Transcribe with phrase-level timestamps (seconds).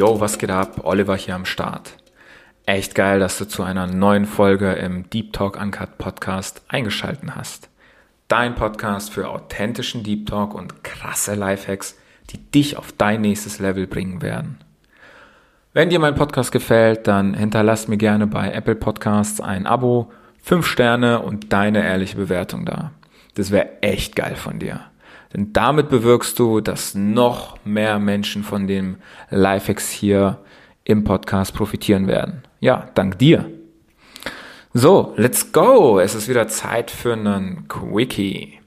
[0.00, 0.80] Yo, was geht ab?
[0.84, 1.98] Oliver hier am Start.
[2.64, 7.68] Echt geil, dass du zu einer neuen Folge im Deep Talk Uncut Podcast eingeschalten hast.
[8.26, 11.98] Dein Podcast für authentischen Deep Talk und krasse Lifehacks,
[12.30, 14.56] die dich auf dein nächstes Level bringen werden.
[15.74, 20.10] Wenn dir mein Podcast gefällt, dann hinterlass mir gerne bei Apple Podcasts ein Abo,
[20.42, 22.92] 5 Sterne und deine ehrliche Bewertung da.
[23.34, 24.80] Das wäre echt geil von dir.
[25.32, 28.96] Denn damit bewirkst du, dass noch mehr Menschen von dem
[29.30, 30.38] Lifehacks hier
[30.84, 32.42] im Podcast profitieren werden.
[32.58, 33.50] Ja, dank dir.
[34.72, 35.98] So, let's go.
[35.98, 38.60] Es ist wieder Zeit für einen Quickie.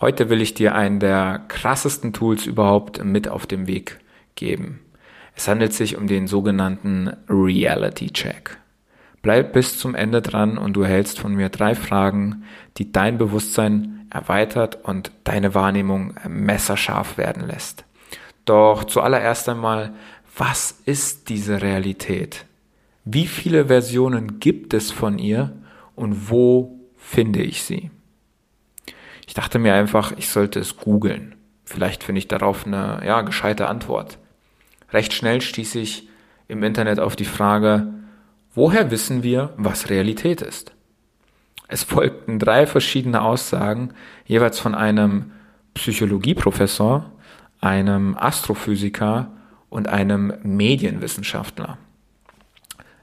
[0.00, 4.00] Heute will ich dir einen der krassesten Tools überhaupt mit auf den Weg
[4.34, 4.80] geben.
[5.34, 8.58] Es handelt sich um den sogenannten Reality Check.
[9.22, 12.44] Bleib bis zum Ende dran und du erhältst von mir drei Fragen,
[12.78, 17.84] die dein Bewusstsein erweitert und deine Wahrnehmung messerscharf werden lässt.
[18.44, 19.92] Doch zuallererst einmal,
[20.36, 22.46] was ist diese Realität?
[23.04, 25.52] Wie viele Versionen gibt es von ihr
[25.94, 27.90] und wo finde ich sie?
[29.26, 31.36] Ich dachte mir einfach, ich sollte es googeln.
[31.64, 34.18] Vielleicht finde ich darauf eine ja, gescheite Antwort.
[34.92, 36.08] Recht schnell stieß ich
[36.48, 37.86] im Internet auf die Frage,
[38.54, 40.72] woher wissen wir, was Realität ist?
[41.72, 43.94] Es folgten drei verschiedene Aussagen,
[44.26, 45.30] jeweils von einem
[45.74, 47.12] Psychologieprofessor,
[47.60, 49.30] einem Astrophysiker
[49.68, 51.78] und einem Medienwissenschaftler.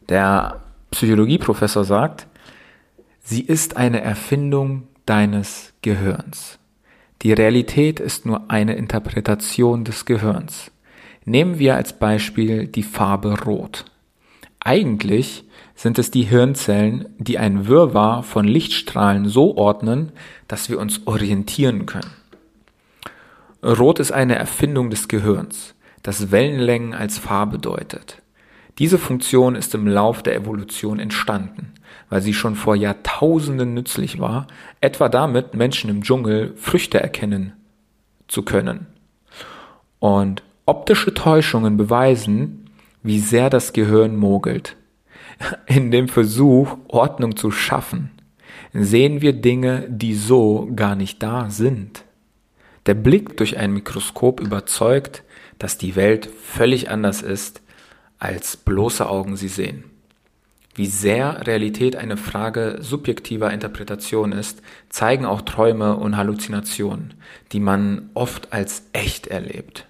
[0.09, 0.59] Der
[0.91, 2.27] Psychologieprofessor sagt,
[3.21, 6.59] sie ist eine Erfindung deines Gehirns.
[7.21, 10.71] Die Realität ist nur eine Interpretation des Gehirns.
[11.23, 13.85] Nehmen wir als Beispiel die Farbe Rot.
[14.59, 15.45] Eigentlich
[15.77, 20.11] sind es die Hirnzellen, die ein Wirrwarr von Lichtstrahlen so ordnen,
[20.47, 22.11] dass wir uns orientieren können.
[23.63, 28.23] Rot ist eine Erfindung des Gehirns, das Wellenlängen als Farbe deutet.
[28.79, 31.73] Diese Funktion ist im Lauf der Evolution entstanden,
[32.09, 34.47] weil sie schon vor Jahrtausenden nützlich war,
[34.81, 37.53] etwa damit Menschen im Dschungel Früchte erkennen
[38.27, 38.87] zu können.
[39.99, 42.71] Und optische Täuschungen beweisen,
[43.03, 44.75] wie sehr das Gehirn mogelt.
[45.67, 48.11] In dem Versuch, Ordnung zu schaffen,
[48.73, 52.03] sehen wir Dinge, die so gar nicht da sind.
[52.85, 55.23] Der Blick durch ein Mikroskop überzeugt,
[55.59, 57.61] dass die Welt völlig anders ist,
[58.19, 59.83] als bloße Augen sie sehen.
[60.75, 67.15] Wie sehr Realität eine Frage subjektiver Interpretation ist, zeigen auch Träume und Halluzinationen,
[67.51, 69.87] die man oft als echt erlebt.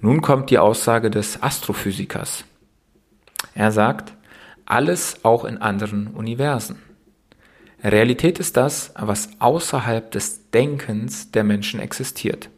[0.00, 2.44] Nun kommt die Aussage des Astrophysikers.
[3.54, 4.14] Er sagt,
[4.66, 6.78] alles auch in anderen Universen.
[7.82, 12.48] Realität ist das, was außerhalb des Denkens der Menschen existiert.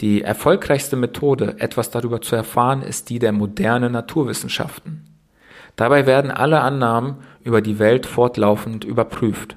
[0.00, 5.04] Die erfolgreichste Methode, etwas darüber zu erfahren, ist die der modernen Naturwissenschaften.
[5.74, 9.56] Dabei werden alle Annahmen über die Welt fortlaufend überprüft.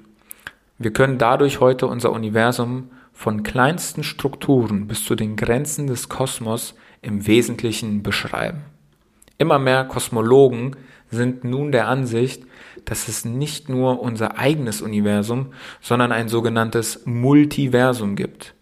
[0.79, 6.73] Wir können dadurch heute unser Universum von kleinsten Strukturen bis zu den Grenzen des Kosmos
[7.03, 8.63] im Wesentlichen beschreiben.
[9.38, 10.75] Immer mehr Kosmologen
[11.11, 12.44] sind nun der Ansicht,
[12.85, 18.55] dass es nicht nur unser eigenes Universum, sondern ein sogenanntes Multiversum gibt,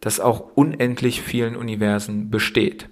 [0.00, 2.88] das auch unendlich vielen Universen besteht.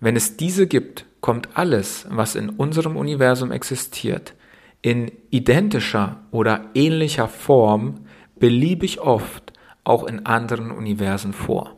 [0.00, 4.34] Wenn es diese gibt, kommt alles, was in unserem Universum existiert,
[4.82, 8.06] in identischer oder ähnlicher Form
[8.38, 9.52] beliebig oft
[9.84, 11.76] auch in anderen Universen vor.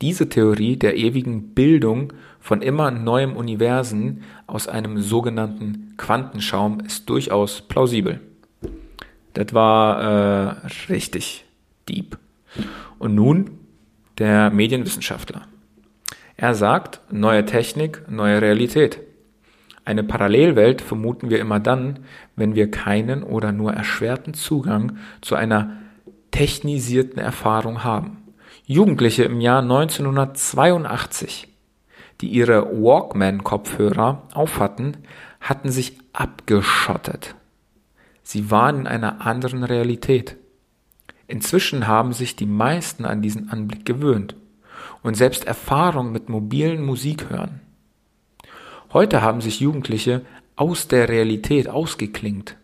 [0.00, 2.12] Diese Theorie der ewigen Bildung
[2.42, 8.20] von immer neuem Universen aus einem sogenannten Quantenschaum ist durchaus plausibel.
[9.32, 11.44] Das war äh, richtig
[11.88, 12.18] deep.
[12.98, 13.58] Und nun
[14.18, 15.42] der Medienwissenschaftler.
[16.36, 18.98] Er sagt, neue Technik, neue Realität.
[19.84, 22.00] Eine Parallelwelt vermuten wir immer dann,
[22.34, 25.76] wenn wir keinen oder nur erschwerten Zugang zu einer
[26.32, 28.18] technisierten Erfahrung haben.
[28.66, 31.51] Jugendliche im Jahr 1982,
[32.20, 34.98] die ihre Walkman-Kopfhörer aufhatten,
[35.40, 37.34] hatten sich abgeschottet.
[38.22, 40.36] Sie waren in einer anderen Realität.
[41.26, 44.36] Inzwischen haben sich die meisten an diesen Anblick gewöhnt
[45.02, 47.60] und selbst Erfahrung mit mobilen Musik hören.
[48.92, 50.22] Heute haben sich Jugendliche
[50.54, 52.56] aus der Realität ausgeklingt,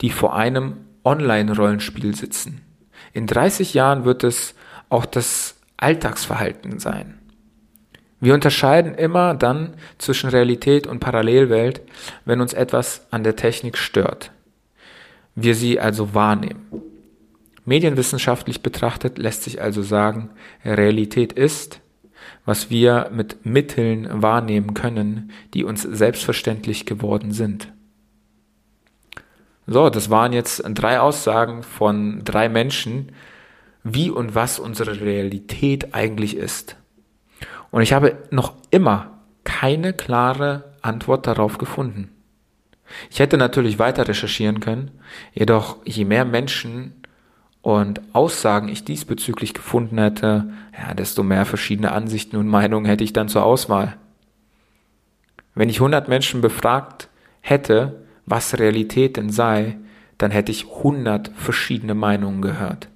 [0.00, 2.62] die vor einem Online-Rollenspiel sitzen.
[3.12, 4.54] In 30 Jahren wird es
[4.88, 7.18] auch das Alltagsverhalten sein.
[8.20, 11.82] Wir unterscheiden immer dann zwischen Realität und Parallelwelt,
[12.24, 14.32] wenn uns etwas an der Technik stört.
[15.34, 16.66] Wir sie also wahrnehmen.
[17.64, 20.30] Medienwissenschaftlich betrachtet lässt sich also sagen,
[20.64, 21.80] Realität ist,
[22.44, 27.70] was wir mit Mitteln wahrnehmen können, die uns selbstverständlich geworden sind.
[29.66, 33.12] So, das waren jetzt drei Aussagen von drei Menschen,
[33.84, 36.77] wie und was unsere Realität eigentlich ist.
[37.78, 42.10] Und ich habe noch immer keine klare Antwort darauf gefunden.
[43.08, 44.90] Ich hätte natürlich weiter recherchieren können,
[45.32, 47.04] jedoch je mehr Menschen
[47.62, 53.12] und Aussagen ich diesbezüglich gefunden hätte, ja, desto mehr verschiedene Ansichten und Meinungen hätte ich
[53.12, 53.96] dann zur Auswahl.
[55.54, 57.08] Wenn ich 100 Menschen befragt
[57.42, 59.76] hätte, was Realität denn sei,
[60.18, 62.88] dann hätte ich 100 verschiedene Meinungen gehört.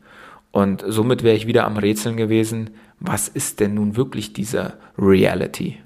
[0.50, 2.70] Und somit wäre ich wieder am Rätseln gewesen,
[3.04, 5.78] was ist denn nun wirklich diese Reality?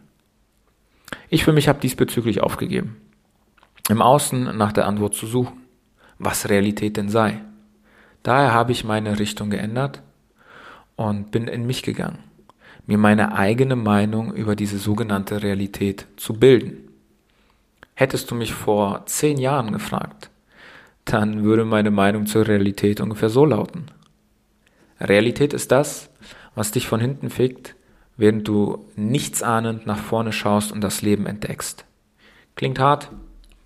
[1.31, 2.97] Ich für mich habe diesbezüglich aufgegeben,
[3.89, 5.63] im Außen nach der Antwort zu suchen,
[6.19, 7.41] was Realität denn sei.
[8.23, 10.03] Daher habe ich meine Richtung geändert
[10.97, 12.19] und bin in mich gegangen,
[12.87, 16.89] mir meine eigene Meinung über diese sogenannte Realität zu bilden.
[17.95, 20.31] Hättest du mich vor zehn Jahren gefragt,
[21.07, 23.87] dann würde meine Meinung zur Realität ungefähr so lauten.
[25.01, 26.11] Realität ist das,
[26.57, 27.77] was dich von hinten fickt,
[28.17, 31.85] während du nichtsahnend nach vorne schaust und das Leben entdeckst.
[32.57, 33.13] Klingt hart,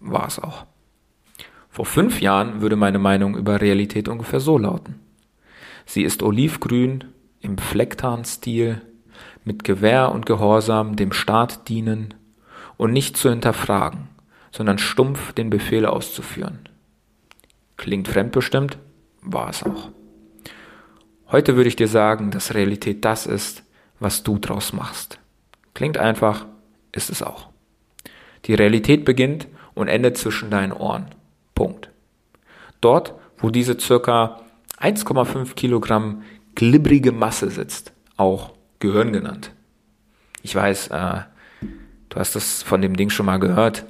[0.01, 0.67] war es auch.
[1.71, 4.97] Vor fünf Jahren würde meine Meinung über Realität ungefähr so lauten.
[5.87, 7.05] Sie ist olivgrün,
[7.41, 8.83] im Flecktarnstil,
[9.45, 12.15] mit Gewehr und Gehorsam dem Staat dienen
[12.77, 14.09] und nicht zu hinterfragen,
[14.51, 16.69] sondern stumpf den Befehl auszuführen.
[17.77, 18.79] Klingt fremdbestimmt,
[19.23, 19.91] war es auch.
[21.33, 23.63] Heute würde ich dir sagen, dass Realität das ist,
[24.01, 25.19] was du draus machst.
[25.75, 26.47] Klingt einfach,
[26.91, 27.49] ist es auch.
[28.47, 31.07] Die Realität beginnt und endet zwischen deinen Ohren.
[31.55, 31.91] Punkt.
[32.81, 34.41] Dort, wo diese circa
[34.81, 36.23] 1,5 Kilogramm
[36.57, 39.53] glibbrige Masse sitzt, auch Gehirn genannt.
[40.43, 41.21] Ich weiß, äh,
[42.09, 43.85] du hast das von dem Ding schon mal gehört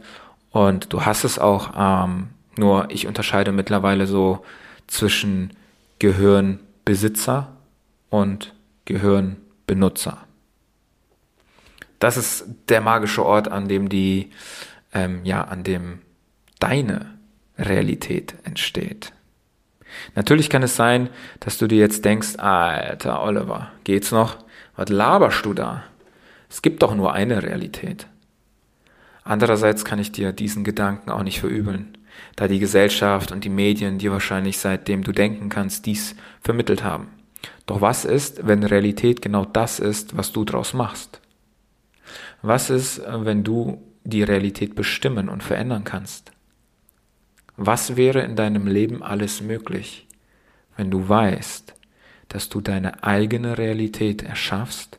[0.50, 2.28] und du hast es auch, ähm,
[2.58, 4.44] nur ich unterscheide mittlerweile so
[4.88, 5.52] zwischen
[6.84, 7.56] Gehirnbesitzer
[8.08, 8.54] und
[8.84, 10.18] Gehirnbenutzer.
[11.98, 14.30] Das ist der magische Ort, an dem die,
[14.92, 16.00] ähm, ja, an dem
[16.58, 17.18] deine
[17.58, 19.12] Realität entsteht.
[20.14, 21.10] Natürlich kann es sein,
[21.40, 24.38] dass du dir jetzt denkst, alter Oliver, geht's noch?
[24.76, 25.84] Was laberst du da?
[26.48, 28.06] Es gibt doch nur eine Realität.
[29.24, 31.98] Andererseits kann ich dir diesen Gedanken auch nicht verübeln,
[32.36, 37.08] da die Gesellschaft und die Medien dir wahrscheinlich seitdem du denken kannst dies vermittelt haben.
[37.66, 41.20] Doch was ist, wenn Realität genau das ist, was du draus machst?
[42.42, 46.32] Was ist, wenn du die Realität bestimmen und verändern kannst?
[47.56, 50.06] Was wäre in deinem Leben alles möglich,
[50.76, 51.74] wenn du weißt,
[52.28, 54.98] dass du deine eigene Realität erschaffst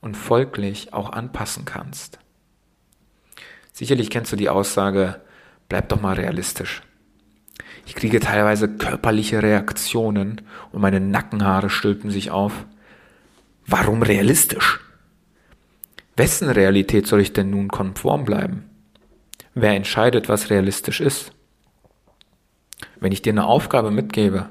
[0.00, 2.18] und folglich auch anpassen kannst?
[3.72, 5.20] Sicherlich kennst du die Aussage,
[5.68, 6.82] bleib doch mal realistisch.
[7.86, 10.40] Ich kriege teilweise körperliche Reaktionen
[10.72, 12.66] und meine Nackenhaare stülpen sich auf.
[13.66, 14.80] Warum realistisch?
[16.16, 18.70] Wessen Realität soll ich denn nun konform bleiben?
[19.54, 21.32] Wer entscheidet, was realistisch ist?
[23.00, 24.48] Wenn ich dir eine Aufgabe mitgebe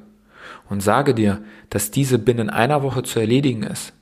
[0.70, 3.94] und sage dir, dass diese binnen einer Woche zu erledigen ist,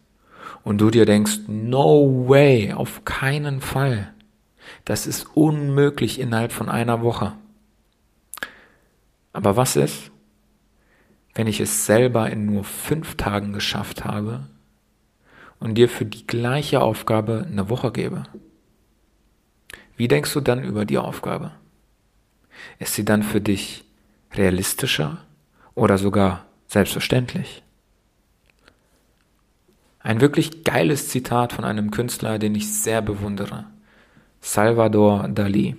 [0.64, 4.14] und du dir denkst, no way, auf keinen Fall,
[4.86, 7.34] das ist unmöglich innerhalb von einer Woche.
[9.34, 10.12] Aber was ist,
[11.34, 14.48] wenn ich es selber in nur fünf Tagen geschafft habe
[15.60, 18.24] und dir für die gleiche Aufgabe eine Woche gebe?
[19.96, 21.52] Wie denkst du dann über die Aufgabe?
[22.80, 23.86] Ist sie dann für dich
[24.34, 25.20] realistischer
[25.76, 27.64] oder sogar selbstverständlich?
[30.00, 33.71] Ein wirklich geiles Zitat von einem Künstler, den ich sehr bewundere.
[34.42, 35.76] Salvador Dali.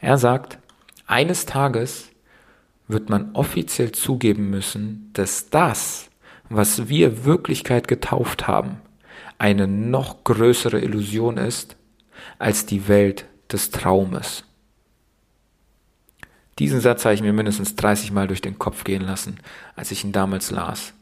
[0.00, 0.58] Er sagt,
[1.06, 2.08] eines Tages
[2.88, 6.08] wird man offiziell zugeben müssen, dass das,
[6.48, 8.80] was wir Wirklichkeit getauft haben,
[9.36, 11.76] eine noch größere Illusion ist
[12.38, 14.44] als die Welt des Traumes.
[16.58, 19.38] Diesen Satz habe ich mir mindestens 30 Mal durch den Kopf gehen lassen,
[19.76, 20.92] als ich ihn damals las.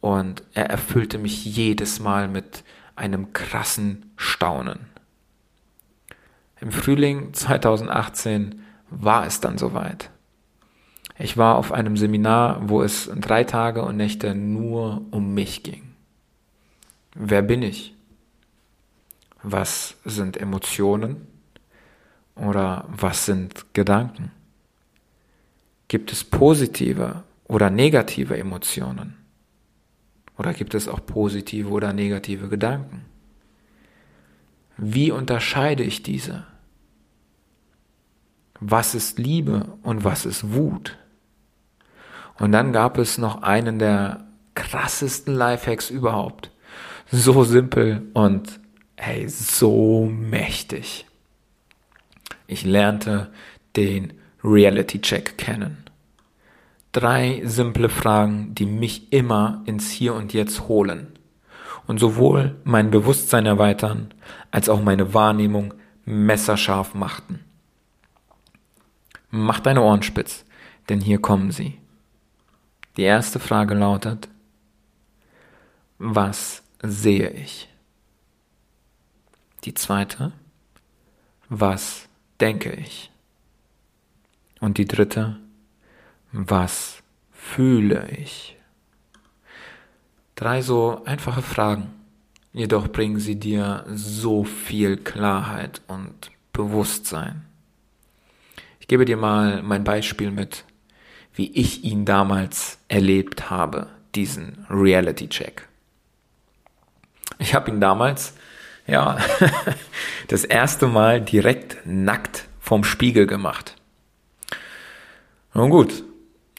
[0.00, 4.95] Und er erfüllte mich jedes Mal mit einem krassen Staunen.
[6.60, 10.10] Im Frühling 2018 war es dann soweit.
[11.18, 15.82] Ich war auf einem Seminar, wo es drei Tage und Nächte nur um mich ging.
[17.14, 17.94] Wer bin ich?
[19.42, 21.26] Was sind Emotionen?
[22.34, 24.30] Oder was sind Gedanken?
[25.88, 29.16] Gibt es positive oder negative Emotionen?
[30.36, 33.06] Oder gibt es auch positive oder negative Gedanken?
[34.76, 36.44] Wie unterscheide ich diese?
[38.60, 40.96] Was ist Liebe und was ist Wut?
[42.38, 46.50] Und dann gab es noch einen der krassesten Lifehacks überhaupt.
[47.10, 48.60] So simpel und
[48.96, 51.06] hey, so mächtig.
[52.46, 53.32] Ich lernte
[53.76, 54.12] den
[54.44, 55.84] Reality Check kennen.
[56.92, 61.15] Drei simple Fragen, die mich immer ins Hier und Jetzt holen
[61.86, 64.12] und sowohl mein Bewusstsein erweitern,
[64.50, 65.74] als auch meine Wahrnehmung
[66.04, 67.44] messerscharf machten.
[69.30, 70.44] Mach deine Ohren spitz,
[70.88, 71.78] denn hier kommen sie.
[72.96, 74.28] Die erste Frage lautet,
[75.98, 77.68] was sehe ich?
[79.64, 80.32] Die zweite,
[81.48, 82.08] was
[82.40, 83.10] denke ich?
[84.60, 85.38] Und die dritte,
[86.32, 88.55] was fühle ich?
[90.36, 91.94] Drei so einfache Fragen,
[92.52, 97.46] jedoch bringen sie dir so viel Klarheit und Bewusstsein.
[98.78, 100.64] Ich gebe dir mal mein Beispiel mit,
[101.32, 105.68] wie ich ihn damals erlebt habe, diesen Reality Check.
[107.38, 108.34] Ich habe ihn damals,
[108.86, 109.16] ja,
[110.28, 113.74] das erste Mal direkt nackt vom Spiegel gemacht.
[115.54, 116.04] Nun gut,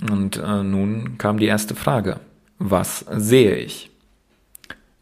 [0.10, 2.20] und äh, nun kam die erste Frage.
[2.60, 3.92] Was sehe ich?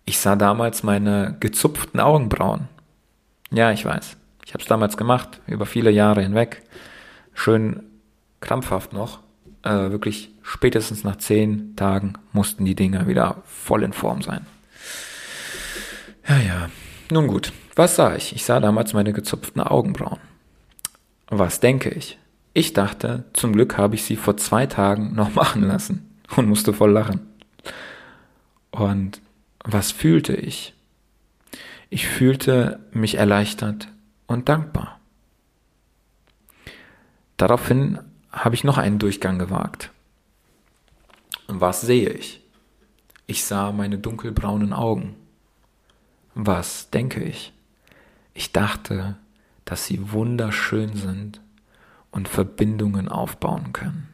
[0.05, 2.67] Ich sah damals meine gezupften Augenbrauen.
[3.51, 4.17] Ja, ich weiß.
[4.45, 6.61] Ich habe es damals gemacht, über viele Jahre hinweg.
[7.33, 7.83] Schön
[8.41, 9.19] krampfhaft noch.
[9.63, 14.45] Äh, wirklich spätestens nach zehn Tagen mussten die Dinger wieder voll in Form sein.
[16.27, 16.69] Ja, ja.
[17.11, 18.35] Nun gut, was sah ich?
[18.35, 20.19] Ich sah damals meine gezupften Augenbrauen.
[21.27, 22.17] Was denke ich?
[22.53, 26.73] Ich dachte, zum Glück habe ich sie vor zwei Tagen noch machen lassen und musste
[26.73, 27.21] voll lachen.
[28.75, 29.21] Und
[29.63, 30.73] was fühlte ich?
[31.89, 33.87] Ich fühlte mich erleichtert
[34.27, 34.99] und dankbar.
[37.37, 37.99] Daraufhin
[38.33, 39.91] habe ich noch einen Durchgang gewagt.
[41.47, 42.41] Und was sehe ich?
[43.27, 45.15] Ich sah meine dunkelbraunen Augen.
[46.33, 47.53] Was denke ich?
[48.33, 49.15] Ich dachte,
[49.63, 51.39] dass sie wunderschön sind
[52.11, 54.09] und Verbindungen aufbauen können.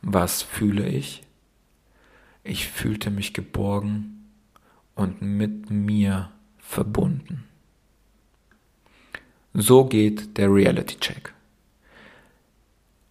[0.00, 1.24] Was fühle ich?
[2.48, 4.24] Ich fühlte mich geborgen
[4.94, 7.44] und mit mir verbunden.
[9.52, 11.34] So geht der Reality Check.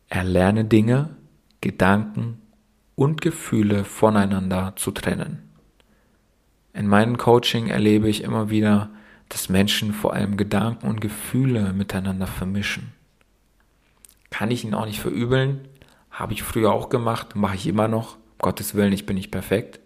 [0.09, 1.15] Erlerne Dinge,
[1.61, 2.41] Gedanken
[2.95, 5.47] und Gefühle voneinander zu trennen.
[6.73, 8.89] In meinem Coaching erlebe ich immer wieder,
[9.29, 12.91] dass Menschen vor allem Gedanken und Gefühle miteinander vermischen.
[14.31, 15.67] Kann ich ihnen auch nicht verübeln,
[16.09, 18.17] habe ich früher auch gemacht, mache ich immer noch.
[18.39, 19.79] Gottes Willen, ich bin nicht perfekt.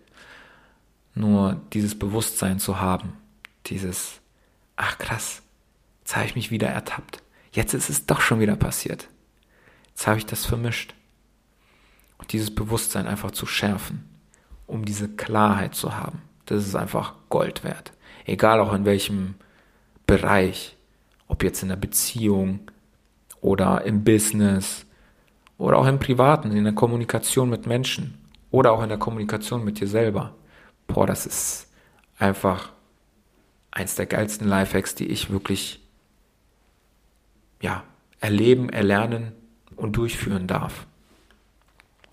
[1.13, 3.13] Nur dieses Bewusstsein zu haben,
[3.67, 4.21] dieses,
[4.75, 5.41] ach krass,
[5.99, 7.21] jetzt habe ich mich wieder ertappt.
[7.51, 9.09] Jetzt ist es doch schon wieder passiert.
[9.89, 10.93] Jetzt habe ich das vermischt.
[12.17, 14.07] Und dieses Bewusstsein einfach zu schärfen,
[14.67, 16.21] um diese Klarheit zu haben.
[16.45, 17.91] Das ist einfach Gold wert.
[18.25, 19.35] Egal auch in welchem
[20.07, 20.77] Bereich,
[21.27, 22.59] ob jetzt in der Beziehung
[23.41, 24.85] oder im Business
[25.57, 28.20] oder auch im Privaten, in der Kommunikation mit Menschen
[28.51, 30.35] oder auch in der Kommunikation mit dir selber.
[30.87, 31.67] Boah, das ist
[32.17, 32.71] einfach
[33.71, 35.81] eins der geilsten Lifehacks, die ich wirklich
[37.61, 37.83] ja,
[38.19, 39.31] erleben, erlernen
[39.75, 40.85] und durchführen darf.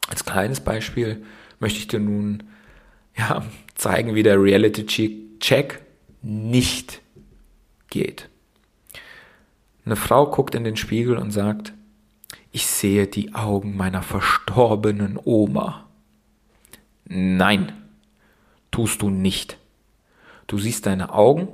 [0.09, 1.25] Als kleines Beispiel
[1.59, 2.45] möchte ich dir nun
[3.17, 5.83] ja, zeigen, wie der Reality-Check
[6.23, 7.03] nicht
[7.91, 8.29] geht.
[9.85, 11.73] Eine Frau guckt in den Spiegel und sagt,
[12.53, 15.88] ich sehe die Augen meiner verstorbenen Oma.
[17.09, 17.73] Nein,
[18.71, 19.59] tust du nicht.
[20.47, 21.49] Du siehst deine Augen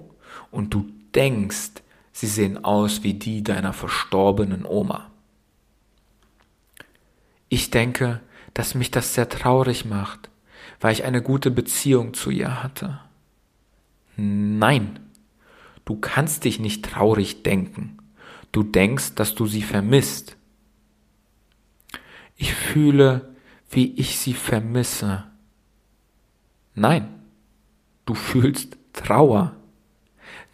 [0.51, 1.83] und du denkst,
[2.13, 5.11] sie sehen aus wie die deiner verstorbenen Oma.
[7.49, 8.21] Ich denke,
[8.53, 10.29] dass mich das sehr traurig macht,
[10.81, 13.01] weil ich eine gute Beziehung zu ihr hatte.
[14.17, 15.01] Nein,
[15.85, 17.99] du kannst dich nicht traurig denken.
[18.51, 20.37] Du denkst, dass du sie vermisst.
[22.37, 23.35] Ich fühle,
[23.71, 25.25] wie ich sie vermisse.
[26.75, 27.09] Nein,
[28.04, 29.54] du fühlst Trauer.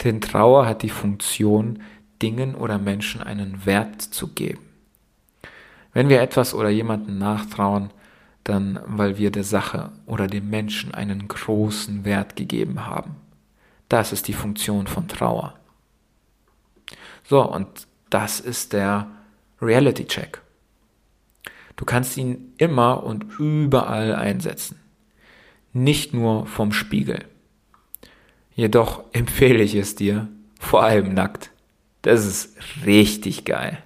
[0.04, 1.82] Denn Trauer hat die Funktion,
[2.22, 4.62] Dingen oder Menschen einen Wert zu geben.
[5.92, 7.90] Wenn wir etwas oder jemanden nachtrauen,
[8.44, 13.16] dann weil wir der Sache oder dem Menschen einen großen Wert gegeben haben.
[13.88, 15.54] Das ist die Funktion von Trauer.
[17.24, 19.08] So, und das ist der
[19.60, 20.40] Reality Check.
[21.76, 24.79] Du kannst ihn immer und überall einsetzen.
[25.72, 27.24] Nicht nur vom Spiegel.
[28.54, 31.50] Jedoch empfehle ich es dir, vor allem nackt.
[32.02, 33.78] Das ist richtig geil.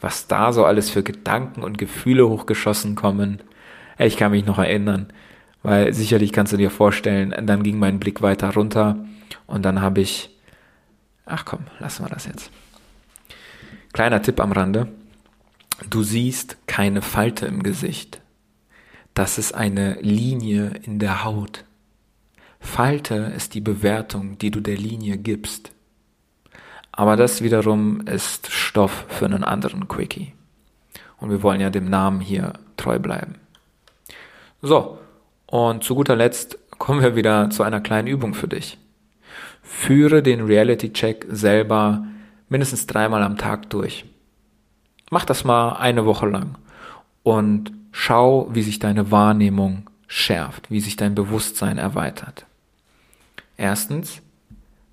[0.00, 3.42] Was da so alles für Gedanken und Gefühle hochgeschossen kommen.
[3.98, 5.12] Ich kann mich noch erinnern,
[5.62, 8.96] weil sicherlich kannst du dir vorstellen, dann ging mein Blick weiter runter
[9.46, 10.30] und dann habe ich,
[11.26, 12.50] ach komm, lassen wir das jetzt.
[13.92, 14.88] Kleiner Tipp am Rande.
[15.88, 18.20] Du siehst keine Falte im Gesicht.
[19.20, 21.66] Das ist eine Linie in der Haut.
[22.58, 25.72] Falte ist die Bewertung, die du der Linie gibst.
[26.90, 30.32] Aber das wiederum ist Stoff für einen anderen Quickie.
[31.18, 33.34] Und wir wollen ja dem Namen hier treu bleiben.
[34.62, 34.98] So,
[35.44, 38.78] und zu guter Letzt kommen wir wieder zu einer kleinen Übung für dich.
[39.60, 42.06] Führe den Reality-Check selber
[42.48, 44.06] mindestens dreimal am Tag durch.
[45.10, 46.56] Mach das mal eine Woche lang
[47.22, 52.46] und schau, wie sich deine Wahrnehmung schärft, wie sich dein Bewusstsein erweitert.
[53.56, 54.22] Erstens,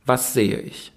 [0.05, 0.91] was sehe ich?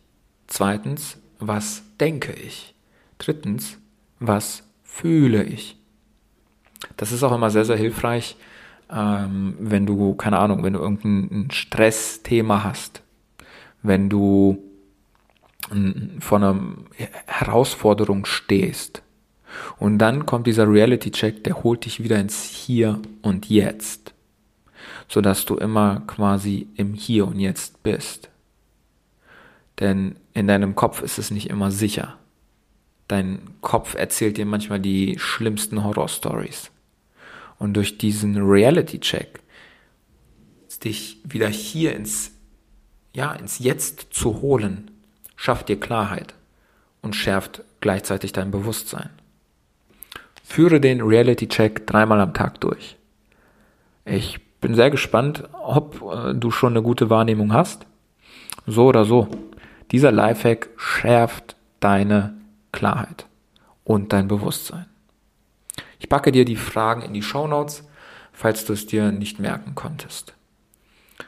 [0.46, 2.74] Zweitens, was denke ich?
[3.18, 3.78] Drittens,
[4.18, 5.76] was fühle ich?
[6.96, 8.36] Das ist auch immer sehr, sehr hilfreich,
[8.90, 13.02] ähm, wenn du, keine Ahnung, wenn du irgendein Stressthema hast,
[13.82, 14.62] wenn du
[16.18, 16.58] vor einer
[17.26, 19.02] Herausforderung stehst.
[19.78, 24.12] Und dann kommt dieser Reality-Check, der holt dich wieder ins Hier und Jetzt,
[25.08, 28.28] sodass du immer quasi im Hier und Jetzt bist.
[29.78, 32.16] Denn in deinem Kopf ist es nicht immer sicher.
[33.08, 36.70] Dein Kopf erzählt dir manchmal die schlimmsten Horror-Stories.
[37.58, 39.40] Und durch diesen Reality-Check
[40.84, 42.32] dich wieder hier ins,
[43.12, 44.90] ja, ins Jetzt zu holen,
[45.36, 46.34] schafft dir Klarheit
[47.02, 49.10] und schärft gleichzeitig dein Bewusstsein.
[50.50, 52.96] Führe den Reality-Check dreimal am Tag durch.
[54.04, 57.86] Ich bin sehr gespannt, ob äh, du schon eine gute Wahrnehmung hast.
[58.66, 59.28] So oder so.
[59.92, 62.34] Dieser Lifehack schärft deine
[62.72, 63.26] Klarheit
[63.84, 64.86] und dein Bewusstsein.
[66.00, 67.88] Ich packe dir die Fragen in die Show Notes,
[68.32, 70.34] falls du es dir nicht merken konntest.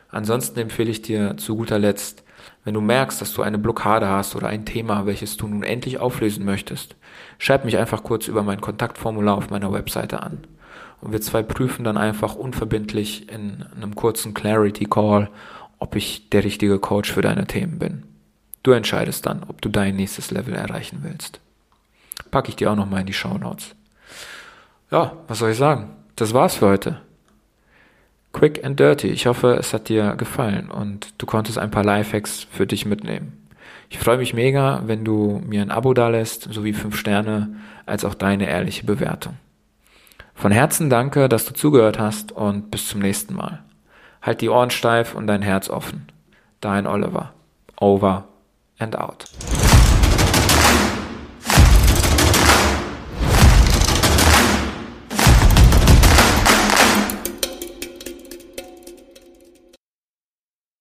[0.09, 2.25] Ansonsten empfehle ich dir zu guter Letzt,
[2.65, 5.99] wenn du merkst, dass du eine Blockade hast oder ein Thema, welches du nun endlich
[5.99, 6.97] auflösen möchtest,
[7.39, 10.45] schreib mich einfach kurz über mein Kontaktformular auf meiner Webseite an.
[11.01, 15.29] Und wir zwei prüfen dann einfach unverbindlich in einem kurzen Clarity Call,
[15.79, 18.05] ob ich der richtige Coach für deine Themen bin.
[18.63, 21.41] Du entscheidest dann, ob du dein nächstes Level erreichen willst.
[22.31, 23.75] Packe ich dir auch nochmal in die Show Notes.
[24.93, 25.91] Ja, was soll ich sagen?
[26.15, 27.01] Das war's für heute.
[28.33, 29.09] Quick and dirty.
[29.09, 33.47] Ich hoffe, es hat dir gefallen und du konntest ein paar Lifehacks für dich mitnehmen.
[33.91, 38.15] Ich freue mich mega, wenn du mir ein Abo dalässt, sowie fünf Sterne, als auch
[38.15, 39.37] deine ehrliche Bewertung.
[40.35, 43.63] Von Herzen danke, dass du zugehört hast und bis zum nächsten Mal.
[44.23, 46.07] Halt die Ohren steif und dein Herz offen.
[46.61, 47.35] Dein Oliver.
[47.79, 48.29] Over
[48.79, 49.27] and out.